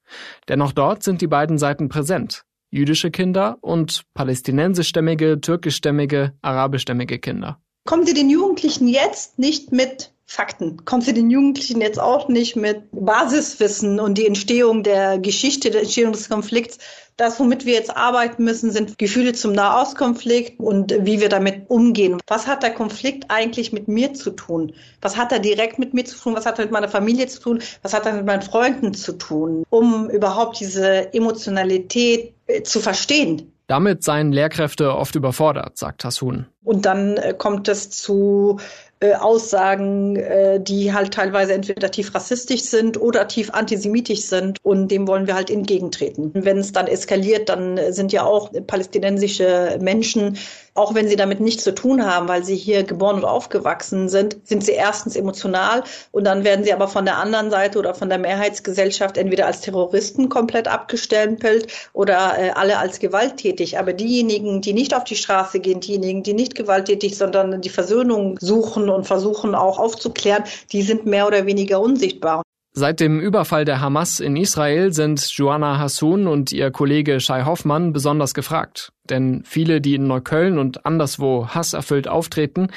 [0.47, 2.43] Denn auch dort sind die beiden Seiten präsent.
[2.69, 7.60] Jüdische Kinder und palästinensischstämmige, türkischstämmige, arabischstämmige Kinder.
[7.86, 10.84] Kommen Sie den Jugendlichen jetzt nicht mit Fakten.
[10.84, 15.82] Kommt sie den Jugendlichen jetzt auch nicht mit Basiswissen und die Entstehung der Geschichte, der
[15.82, 16.80] Entstehung des Konflikts.
[17.17, 22.21] Das, womit wir jetzt arbeiten müssen, sind Gefühle zum Nahostkonflikt und wie wir damit umgehen.
[22.27, 24.73] Was hat der Konflikt eigentlich mit mir zu tun?
[25.01, 26.36] Was hat er direkt mit mir zu tun?
[26.36, 27.60] Was hat er mit meiner Familie zu tun?
[27.82, 29.63] Was hat er mit meinen Freunden zu tun?
[29.71, 33.51] Um überhaupt diese Emotionalität äh, zu verstehen.
[33.65, 36.45] Damit seien Lehrkräfte oft überfordert, sagt Hassun.
[36.63, 38.60] Und dann äh, kommt es zu
[39.00, 44.58] äh, Aussagen, äh, die halt teilweise entweder tief rassistisch sind oder tief antisemitisch sind.
[44.64, 46.32] Und dem wollen wir halt entgegentreten.
[46.34, 50.38] Wenn es dann eskaliert, dann sind ja auch palästinensische Menschen,
[50.78, 54.38] auch wenn sie damit nichts zu tun haben, weil sie hier geboren und aufgewachsen sind,
[54.44, 58.10] sind sie erstens emotional und dann werden sie aber von der anderen Seite oder von
[58.10, 63.80] der Mehrheitsgesellschaft entweder als Terroristen komplett abgestempelt oder äh, alle als gewalttätig.
[63.80, 68.38] Aber diejenigen, die nicht auf die Straße gehen, diejenigen, die nicht gewalttätig, sondern die Versöhnung
[68.40, 72.41] suchen, und versuchen auch aufzuklären, die sind mehr oder weniger unsichtbar.
[72.73, 77.91] Seit dem Überfall der Hamas in Israel sind Joanna Hassoun und ihr Kollege Shai Hoffmann
[77.91, 78.91] besonders gefragt.
[79.10, 82.67] Denn viele, die in Neukölln und anderswo hasserfüllt auftreten,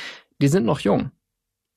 [0.41, 1.11] die sind noch jung.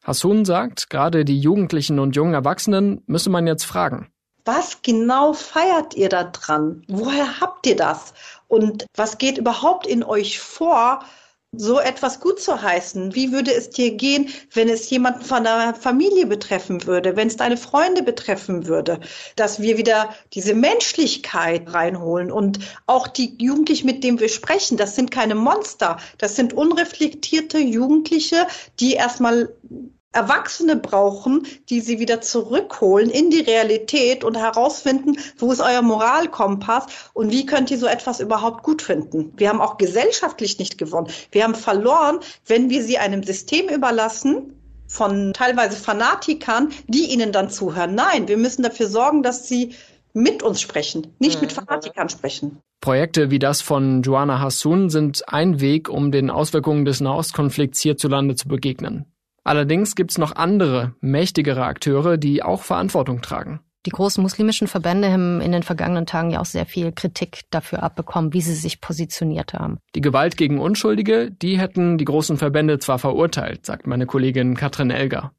[0.05, 4.07] Hassoun sagt, gerade die Jugendlichen und jungen Erwachsenen müsse man jetzt fragen.
[4.45, 6.83] Was genau feiert ihr da dran?
[6.87, 8.13] Woher habt ihr das?
[8.47, 10.99] Und was geht überhaupt in euch vor,
[11.55, 13.15] so etwas gut zu heißen?
[13.15, 17.37] Wie würde es dir gehen, wenn es jemanden von deiner Familie betreffen würde, wenn es
[17.37, 18.99] deine Freunde betreffen würde?
[19.35, 24.95] Dass wir wieder diese Menschlichkeit reinholen und auch die Jugendlichen, mit denen wir sprechen, das
[24.95, 28.47] sind keine Monster, das sind unreflektierte Jugendliche,
[28.79, 29.53] die erstmal
[30.13, 36.85] Erwachsene brauchen, die sie wieder zurückholen in die Realität und herausfinden, wo ist euer Moralkompass
[37.13, 39.33] und wie könnt ihr so etwas überhaupt gut finden.
[39.35, 41.07] Wir haben auch gesellschaftlich nicht gewonnen.
[41.31, 47.49] Wir haben verloren, wenn wir sie einem System überlassen, von teilweise Fanatikern, die ihnen dann
[47.49, 47.95] zuhören.
[47.95, 49.73] Nein, wir müssen dafür sorgen, dass sie
[50.13, 51.65] mit uns sprechen, nicht mit mhm.
[51.65, 52.59] Fanatikern sprechen.
[52.79, 58.35] Projekte wie das von Joanna Hassoun sind ein Weg, um den Auswirkungen des Nahostkonflikts hierzulande
[58.35, 59.05] zu begegnen.
[59.43, 63.59] Allerdings gibt's noch andere, mächtigere Akteure, die auch Verantwortung tragen.
[63.85, 67.83] Die großen muslimischen Verbände haben in den vergangenen Tagen ja auch sehr viel Kritik dafür
[67.83, 69.79] abbekommen, wie sie sich positioniert haben.
[69.93, 74.89] Die Gewalt gegen Unschuldige, die hätten die großen Verbände zwar verurteilt, sagt meine Kollegin Katrin
[74.89, 75.33] Elger.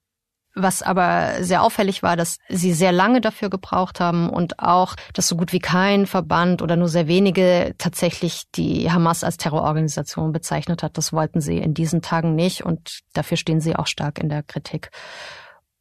[0.55, 5.27] Was aber sehr auffällig war, dass sie sehr lange dafür gebraucht haben und auch, dass
[5.27, 10.83] so gut wie kein Verband oder nur sehr wenige tatsächlich die Hamas als Terrororganisation bezeichnet
[10.83, 10.97] hat.
[10.97, 14.43] Das wollten sie in diesen Tagen nicht und dafür stehen sie auch stark in der
[14.43, 14.91] Kritik.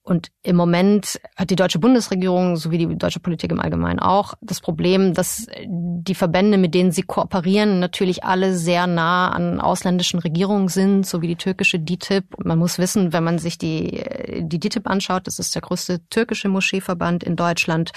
[0.06, 4.60] Und im Moment hat die deutsche Bundesregierung sowie die deutsche Politik im Allgemeinen auch das
[4.60, 10.68] Problem, dass die Verbände, mit denen sie kooperieren, natürlich alle sehr nah an ausländischen Regierungen
[10.68, 12.36] sind, so wie die türkische DITIB.
[12.36, 14.04] Und man muss wissen, wenn man sich die,
[14.42, 17.92] die DITIB anschaut, das ist der größte türkische Moscheeverband in Deutschland,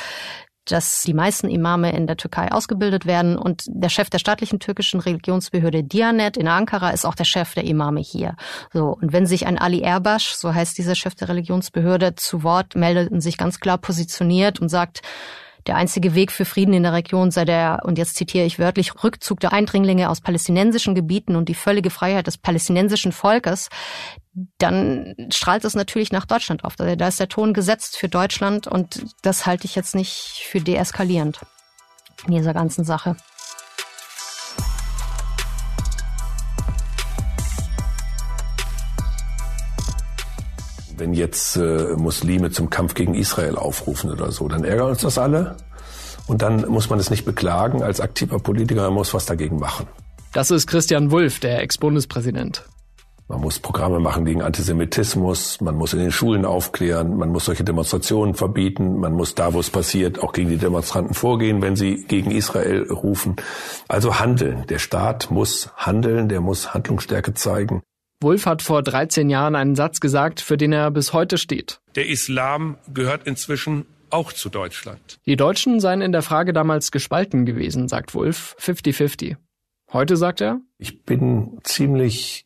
[0.67, 5.01] dass die meisten Imame in der Türkei ausgebildet werden und der Chef der staatlichen türkischen
[5.01, 8.37] Religionsbehörde Dianet in Ankara ist auch der Chef der Imame hier.
[8.73, 12.77] So und wenn sich ein Ali Erbash, so heißt dieser Chef der Religionsbehörde, zu Wort
[12.77, 15.03] meldet und sich ganz klar positioniert und sagt,
[15.67, 19.03] der einzige Weg für Frieden in der Region sei der, und jetzt zitiere ich wörtlich,
[19.03, 23.69] Rückzug der Eindringlinge aus palästinensischen Gebieten und die völlige Freiheit des palästinensischen Volkes,
[24.59, 26.77] dann strahlt es natürlich nach Deutschland auf.
[26.77, 31.41] Da ist der Ton gesetzt für Deutschland und das halte ich jetzt nicht für deeskalierend
[32.27, 33.17] in dieser ganzen Sache.
[40.99, 45.19] Wenn jetzt äh, Muslime zum Kampf gegen Israel aufrufen oder so, dann ärgern uns das
[45.19, 45.57] alle.
[46.27, 49.87] Und dann muss man es nicht beklagen als aktiver Politiker, man muss was dagegen machen.
[50.33, 52.65] Das ist Christian Wulff, der Ex-Bundespräsident.
[53.29, 57.65] Man muss Programme machen gegen Antisemitismus, man muss in den Schulen aufklären, man muss solche
[57.65, 62.05] Demonstrationen verbieten, man muss da, wo es passiert, auch gegen die Demonstranten vorgehen, wenn sie
[62.05, 63.35] gegen Israel rufen.
[63.89, 64.65] Also handeln.
[64.69, 67.83] Der Staat muss handeln, der muss Handlungsstärke zeigen.
[68.23, 71.81] Wulff hat vor 13 Jahren einen Satz gesagt, für den er bis heute steht.
[71.97, 75.19] Der Islam gehört inzwischen auch zu Deutschland.
[75.27, 79.37] Die Deutschen seien in der Frage damals gespalten gewesen, sagt Wulff, 50-50.
[79.93, 82.46] Heute sagt er, ich bin ziemlich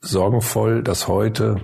[0.00, 1.60] sorgenvoll, dass heute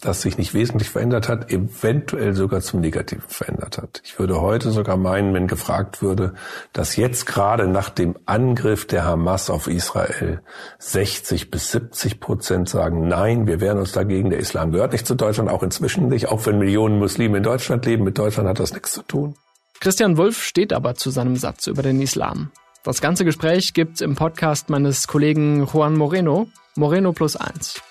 [0.00, 4.00] das sich nicht wesentlich verändert hat, eventuell sogar zum Negativen verändert hat.
[4.04, 6.34] Ich würde heute sogar meinen, wenn gefragt würde,
[6.72, 10.42] dass jetzt gerade nach dem Angriff der Hamas auf Israel
[10.78, 15.14] 60 bis 70 Prozent sagen, nein, wir wehren uns dagegen, der Islam gehört nicht zu
[15.14, 18.72] Deutschland, auch inzwischen nicht, auch wenn Millionen Muslime in Deutschland leben, mit Deutschland hat das
[18.72, 19.34] nichts zu tun.
[19.80, 22.50] Christian Wulff steht aber zu seinem Satz über den Islam.
[22.88, 27.82] Das ganze Gespräch gibt's im Podcast meines Kollegen Juan Moreno, Moreno plus eins.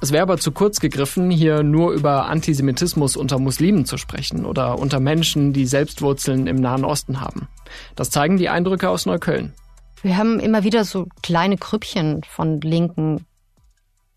[0.00, 4.78] Es wäre aber zu kurz gegriffen, hier nur über Antisemitismus unter Muslimen zu sprechen oder
[4.78, 7.48] unter Menschen, die Selbstwurzeln im Nahen Osten haben.
[7.96, 9.54] Das zeigen die Eindrücke aus Neukölln.
[10.02, 13.26] Wir haben immer wieder so kleine Krüppchen von Linken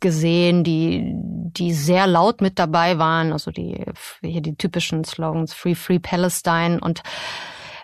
[0.04, 3.84] gesehen, die, die sehr laut mit dabei waren, also die,
[4.22, 7.02] hier die typischen Slogans Free, Free Palestine und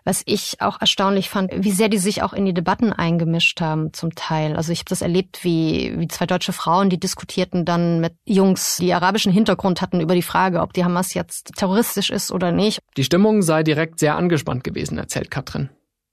[0.05, 3.93] was ich auch erstaunlich fand, wie sehr die sich auch in die Debatten eingemischt haben
[3.93, 4.55] zum Teil.
[4.55, 8.77] Also ich habe das erlebt, wie, wie zwei deutsche Frauen, die diskutierten dann mit Jungs,
[8.77, 12.79] die arabischen Hintergrund hatten, über die Frage, ob die Hamas jetzt terroristisch ist oder nicht.
[12.97, 15.69] Die Stimmung sei direkt sehr angespannt gewesen, erzählt Katrin.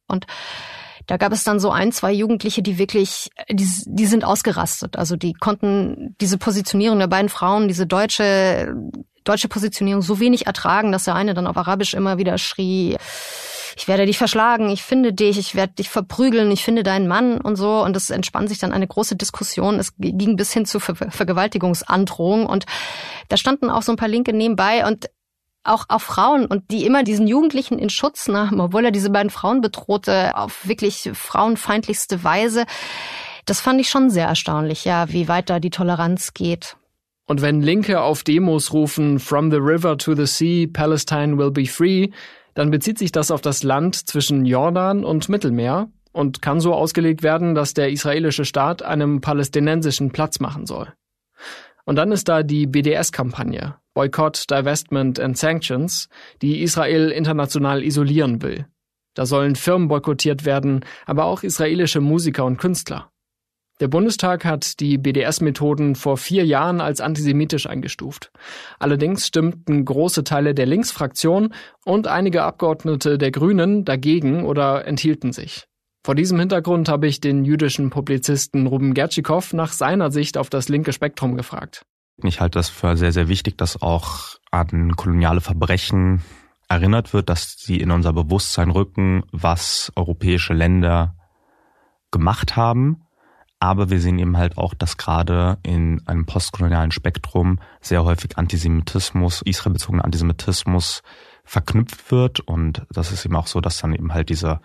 [0.09, 0.27] Und
[1.07, 4.97] da gab es dann so ein, zwei Jugendliche, die wirklich, die, die sind ausgerastet.
[4.97, 8.75] Also die konnten diese Positionierung der beiden Frauen, diese deutsche,
[9.25, 12.97] deutsche Positionierung so wenig ertragen, dass der eine dann auf Arabisch immer wieder schrie,
[13.79, 17.39] ich werde dich verschlagen, ich finde dich, ich werde dich verprügeln, ich finde deinen Mann
[17.39, 17.83] und so.
[17.83, 19.79] Und es entspann sich dann eine große Diskussion.
[19.79, 22.47] Es ging bis hin zu Ver Vergewaltigungsandrohung.
[22.47, 22.65] Und
[23.29, 25.11] da standen auch so ein paar Linke nebenbei und
[25.69, 29.31] auch auf Frauen und die immer diesen Jugendlichen in Schutz nahmen, obwohl er diese beiden
[29.31, 32.65] Frauen bedrohte, auf wirklich frauenfeindlichste Weise.
[33.45, 36.77] Das fand ich schon sehr erstaunlich, ja, wie weit da die Toleranz geht.
[37.27, 41.67] Und wenn Linke auf Demos rufen, From the river to the sea, Palestine will be
[41.67, 42.11] free,
[42.55, 47.23] dann bezieht sich das auf das Land zwischen Jordan und Mittelmeer und kann so ausgelegt
[47.23, 50.93] werden, dass der israelische Staat einem palästinensischen Platz machen soll.
[51.85, 56.11] Und dann ist da die BDS-Kampagne, Boycott, Divestment and Sanctions,
[56.43, 58.67] die Israel international isolieren will.
[59.15, 63.11] Da sollen Firmen boykottiert werden, aber auch israelische Musiker und Künstler.
[63.81, 68.31] Der Bundestag hat die BDS-Methoden vor vier Jahren als antisemitisch eingestuft.
[68.79, 71.55] Allerdings stimmten große Teile der Linksfraktion
[71.87, 75.69] und einige Abgeordnete der Grünen dagegen oder enthielten sich.
[76.05, 80.69] Vor diesem Hintergrund habe ich den jüdischen Publizisten Ruben Gertschikow nach seiner Sicht auf das
[80.69, 81.87] linke Spektrum gefragt.
[82.23, 86.23] Ich halte das für sehr, sehr wichtig, dass auch an koloniale Verbrechen
[86.69, 91.15] erinnert wird, dass sie in unser Bewusstsein rücken, was europäische Länder
[92.11, 93.03] gemacht haben.
[93.59, 99.43] Aber wir sehen eben halt auch, dass gerade in einem postkolonialen Spektrum sehr häufig Antisemitismus,
[99.43, 101.03] israelbezogener Antisemitismus
[101.45, 102.41] verknüpft wird.
[102.41, 104.61] Und das ist eben auch so, dass dann eben halt diese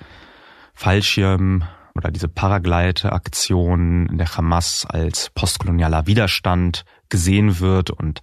[0.74, 1.64] Fallschirm
[1.96, 8.22] oder diese Paraglide-Aktion der Hamas als postkolonialer Widerstand gesehen wird und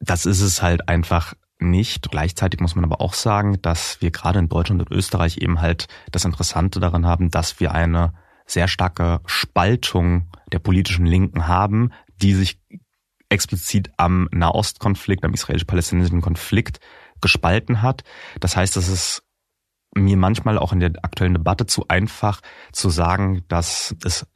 [0.00, 2.10] das ist es halt einfach nicht.
[2.10, 5.86] Gleichzeitig muss man aber auch sagen, dass wir gerade in Deutschland und Österreich eben halt
[6.10, 8.12] das Interessante daran haben, dass wir eine
[8.46, 12.60] sehr starke Spaltung der politischen Linken haben, die sich
[13.28, 16.80] explizit am Nahostkonflikt, am israelisch-palästinensischen Konflikt
[17.20, 18.04] gespalten hat.
[18.40, 19.22] Das heißt, es ist
[19.94, 22.40] mir manchmal auch in der aktuellen Debatte zu einfach
[22.72, 24.26] zu sagen, dass es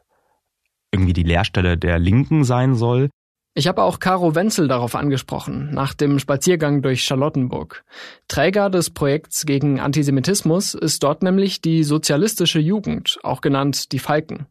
[0.92, 3.10] irgendwie die Leerstelle der Linken sein soll.
[3.54, 7.84] Ich habe auch Caro Wenzel darauf angesprochen, nach dem Spaziergang durch Charlottenburg.
[8.28, 14.46] Träger des Projekts gegen Antisemitismus ist dort nämlich die Sozialistische Jugend, auch genannt die Falken.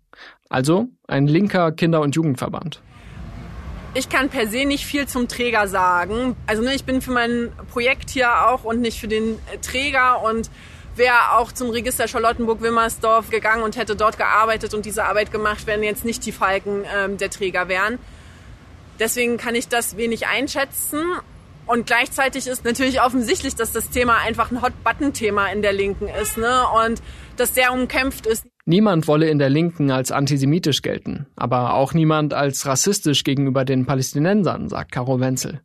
[0.49, 2.81] Also ein linker Kinder- und Jugendverband.
[3.93, 6.35] Ich kann per se nicht viel zum Träger sagen.
[6.45, 10.51] Also ne, ich bin für mein Projekt hier auch und nicht für den Träger und
[10.99, 15.81] wäre auch zum Register Charlottenburg-Wilmersdorf gegangen und hätte dort gearbeitet und diese Arbeit gemacht, wenn
[15.81, 17.97] jetzt nicht die Falken ähm, der Träger wären.
[18.99, 21.01] Deswegen kann ich das wenig einschätzen.
[21.65, 26.37] Und gleichzeitig ist natürlich offensichtlich, dass das Thema einfach ein Hot-Button-Thema in der Linken ist
[26.37, 26.63] ne?
[26.85, 27.01] und
[27.37, 28.45] das sehr umkämpft ist.
[28.65, 33.85] Niemand wolle in der Linken als antisemitisch gelten, aber auch niemand als rassistisch gegenüber den
[33.85, 35.61] Palästinensern, sagt Caro Wenzel.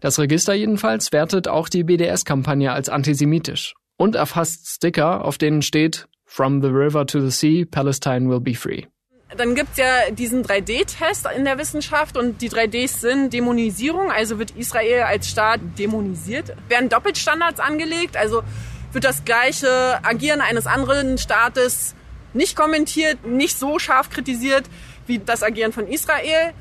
[0.00, 6.08] Das Register jedenfalls wertet auch die BDS-Kampagne als antisemitisch und erfasst Sticker, auf denen steht
[6.24, 8.84] From the river to the sea, Palestine will be free.
[9.36, 14.52] Dann gibt's ja diesen 3D-Test in der Wissenschaft und die 3Ds sind Dämonisierung, also wird
[14.52, 16.56] Israel als Staat dämonisiert.
[16.68, 18.42] Werden Doppelstandards angelegt, also
[18.92, 21.94] wird das gleiche Agieren eines anderen Staates
[22.32, 24.64] nicht kommentiert, nicht so scharf kritisiert
[25.06, 26.54] wie das Agieren von Israel.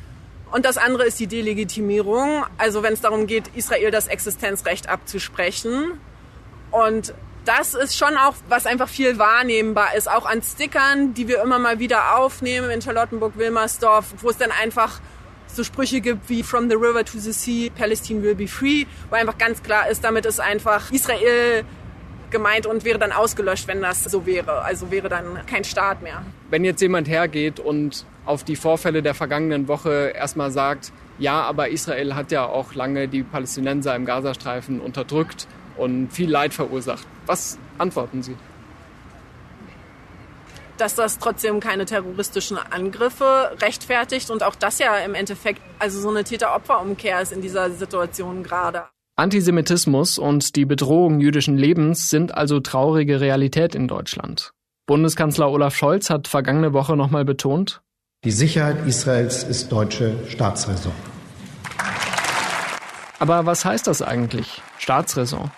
[0.51, 5.99] Und das andere ist die Delegitimierung, also wenn es darum geht, Israel das Existenzrecht abzusprechen.
[6.71, 7.13] Und
[7.49, 11.57] das ist schon auch, was einfach viel wahrnehmbar ist, auch an Stickern, die wir immer
[11.57, 14.99] mal wieder aufnehmen in Charlottenburg-Wilmersdorf, wo es dann einfach
[15.47, 19.15] so Sprüche gibt wie From the river to the sea, Palestine will be free, wo
[19.15, 21.65] einfach ganz klar ist, damit ist einfach Israel
[22.29, 24.61] gemeint und wäre dann ausgelöscht, wenn das so wäre.
[24.61, 26.21] Also wäre dann kein Staat mehr.
[26.51, 31.69] Wenn jetzt jemand hergeht und auf die Vorfälle der vergangenen Woche erstmal sagt, ja, aber
[31.69, 35.47] Israel hat ja auch lange die Palästinenser im Gazastreifen unterdrückt,
[35.79, 37.07] und viel Leid verursacht.
[37.25, 38.35] Was antworten Sie?
[40.77, 46.09] dass das trotzdem keine terroristischen Angriffe rechtfertigt und auch das ja im Endeffekt also so
[46.09, 48.83] eine Täter-Opfer-Umkehr ist in dieser Situation gerade.
[49.17, 54.53] Antisemitismus und die Bedrohung jüdischen Lebens sind also traurige Realität in Deutschland.
[54.85, 57.81] Bundeskanzler Olaf Scholz hat vergangene Woche nochmal betont,
[58.25, 60.91] die Sicherheit Israels ist deutsche Staatsräson.
[63.17, 65.51] Aber was heißt das eigentlich, Staatsräson?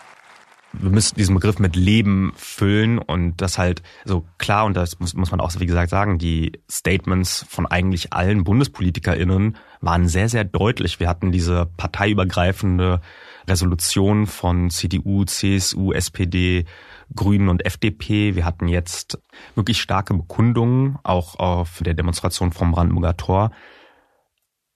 [0.74, 5.14] Wir müssen diesen Begriff mit Leben füllen und das halt so klar, und das muss,
[5.14, 10.44] muss man auch, wie gesagt, sagen, die Statements von eigentlich allen BundespolitikerInnen waren sehr, sehr
[10.44, 11.00] deutlich.
[11.00, 13.02] Wir hatten diese parteiübergreifende
[13.48, 16.66] Resolution von CDU, CSU, SPD,
[17.14, 18.36] Grünen und FDP.
[18.36, 19.20] Wir hatten jetzt
[19.56, 23.52] wirklich starke Bekundungen, auch auf der Demonstration vom Brandenburger Tor.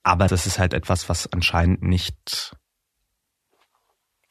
[0.02, 2.56] Aber das ist halt etwas, was anscheinend nicht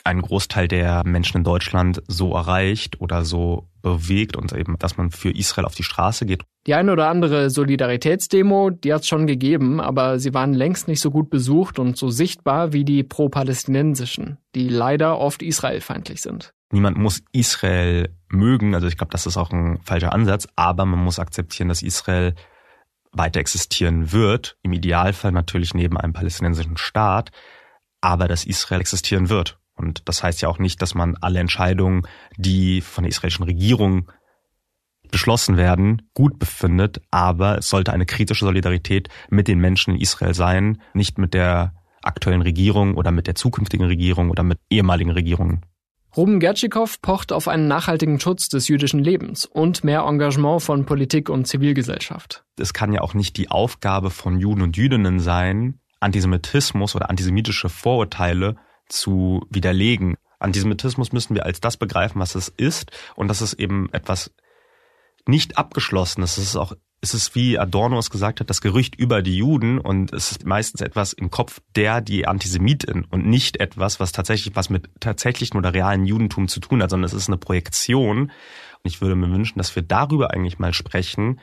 [0.05, 5.11] einen Großteil der Menschen in Deutschland so erreicht oder so bewegt und eben, dass man
[5.11, 6.43] für Israel auf die Straße geht.
[6.67, 11.01] Die eine oder andere Solidaritätsdemo, die hat es schon gegeben, aber sie waren längst nicht
[11.01, 16.53] so gut besucht und so sichtbar wie die pro-palästinensischen, die leider oft israelfeindlich sind.
[16.71, 21.03] Niemand muss Israel mögen, also ich glaube, das ist auch ein falscher Ansatz, aber man
[21.03, 22.33] muss akzeptieren, dass Israel
[23.11, 27.31] weiter existieren wird, im Idealfall natürlich neben einem palästinensischen Staat,
[28.01, 29.57] aber dass Israel existieren wird.
[29.75, 32.03] Und das heißt ja auch nicht, dass man alle Entscheidungen,
[32.37, 34.11] die von der israelischen Regierung
[35.11, 40.33] beschlossen werden, gut befindet, aber es sollte eine kritische Solidarität mit den Menschen in Israel
[40.33, 45.65] sein, nicht mit der aktuellen Regierung oder mit der zukünftigen Regierung oder mit ehemaligen Regierungen.
[46.15, 51.29] Ruben Gertschikow pocht auf einen nachhaltigen Schutz des jüdischen Lebens und mehr Engagement von Politik
[51.29, 52.45] und Zivilgesellschaft.
[52.57, 57.67] Es kann ja auch nicht die Aufgabe von Juden und Jüdinnen sein, Antisemitismus oder antisemitische
[57.67, 58.55] Vorurteile
[58.87, 60.15] zu widerlegen.
[60.39, 64.31] Antisemitismus müssen wir als das begreifen, was es ist und das ist eben etwas
[65.27, 66.37] nicht abgeschlossenes.
[66.37, 69.77] Es ist auch es ist, wie Adorno es gesagt hat, das Gerücht über die Juden
[69.79, 74.55] und es ist meistens etwas im Kopf der, die Antisemitin und nicht etwas, was tatsächlich
[74.55, 78.23] was mit tatsächlichen oder realen Judentum zu tun hat, sondern es ist eine Projektion.
[78.23, 78.31] Und
[78.85, 81.39] ich würde mir wünschen, dass wir darüber eigentlich mal sprechen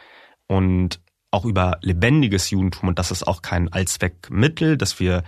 [0.49, 5.23] und auch über lebendiges Judentum und das ist auch kein Allzweckmittel, dass wir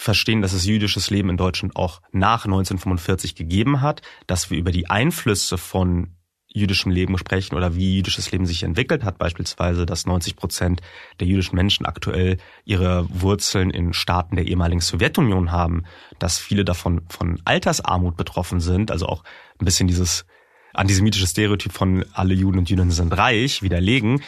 [0.00, 4.72] verstehen, dass es jüdisches Leben in Deutschland auch nach 1945 gegeben hat, dass wir über
[4.72, 10.06] die Einflüsse von jüdischem Leben sprechen oder wie jüdisches Leben sich entwickelt hat, beispielsweise, dass
[10.06, 10.80] 90 Prozent
[11.20, 15.84] der jüdischen Menschen aktuell ihre Wurzeln in Staaten der ehemaligen Sowjetunion haben,
[16.18, 19.22] dass viele davon von Altersarmut betroffen sind, also auch
[19.60, 20.24] ein bisschen dieses
[20.72, 24.22] antisemitische Stereotyp von alle Juden und Jüdinnen sind reich widerlegen.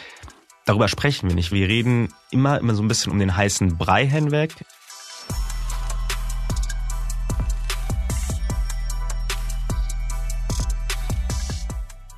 [0.65, 1.51] Darüber sprechen wir nicht.
[1.51, 4.53] Wir reden immer, immer so ein bisschen um den heißen Brei hinweg.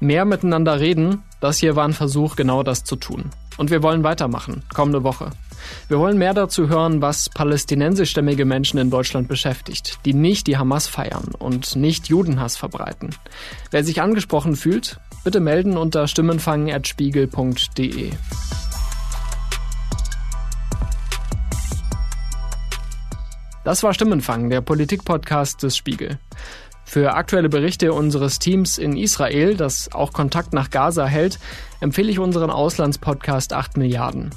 [0.05, 3.31] Mehr miteinander reden, das hier war ein Versuch, genau das zu tun.
[3.57, 5.31] Und wir wollen weitermachen, kommende Woche.
[5.87, 10.85] Wir wollen mehr dazu hören, was palästinensischstämmige Menschen in Deutschland beschäftigt, die nicht die Hamas
[10.85, 13.15] feiern und nicht Judenhass verbreiten.
[13.71, 18.11] Wer sich angesprochen fühlt, bitte melden unter stimmenfangen.spiegel.de.
[23.63, 26.19] Das war Stimmenfang, der Politikpodcast des Spiegel.
[26.85, 31.39] Für aktuelle Berichte unseres Teams in Israel, das auch Kontakt nach Gaza hält,
[31.81, 34.29] empfehle ich unseren Auslandspodcast 8 Milliarden.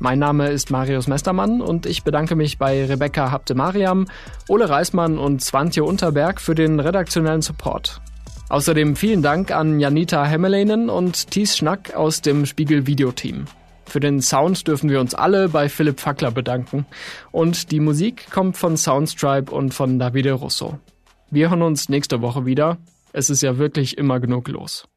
[0.00, 4.08] Mein Name ist Marius Mestermann und ich bedanke mich bei Rebecca Habte-Mariam,
[4.48, 8.00] Ole Reismann und Swantje Unterberg für den redaktionellen Support.
[8.48, 13.44] Außerdem vielen Dank an Janita Hemmelainen und Thies Schnack aus dem Spiegel Videoteam.
[13.84, 16.86] Für den Sound dürfen wir uns alle bei Philipp Fackler bedanken.
[17.30, 20.78] Und die Musik kommt von Soundstripe und von Davide Russo.
[21.32, 22.78] Wir hören uns nächste Woche wieder.
[23.12, 24.88] Es ist ja wirklich immer genug los.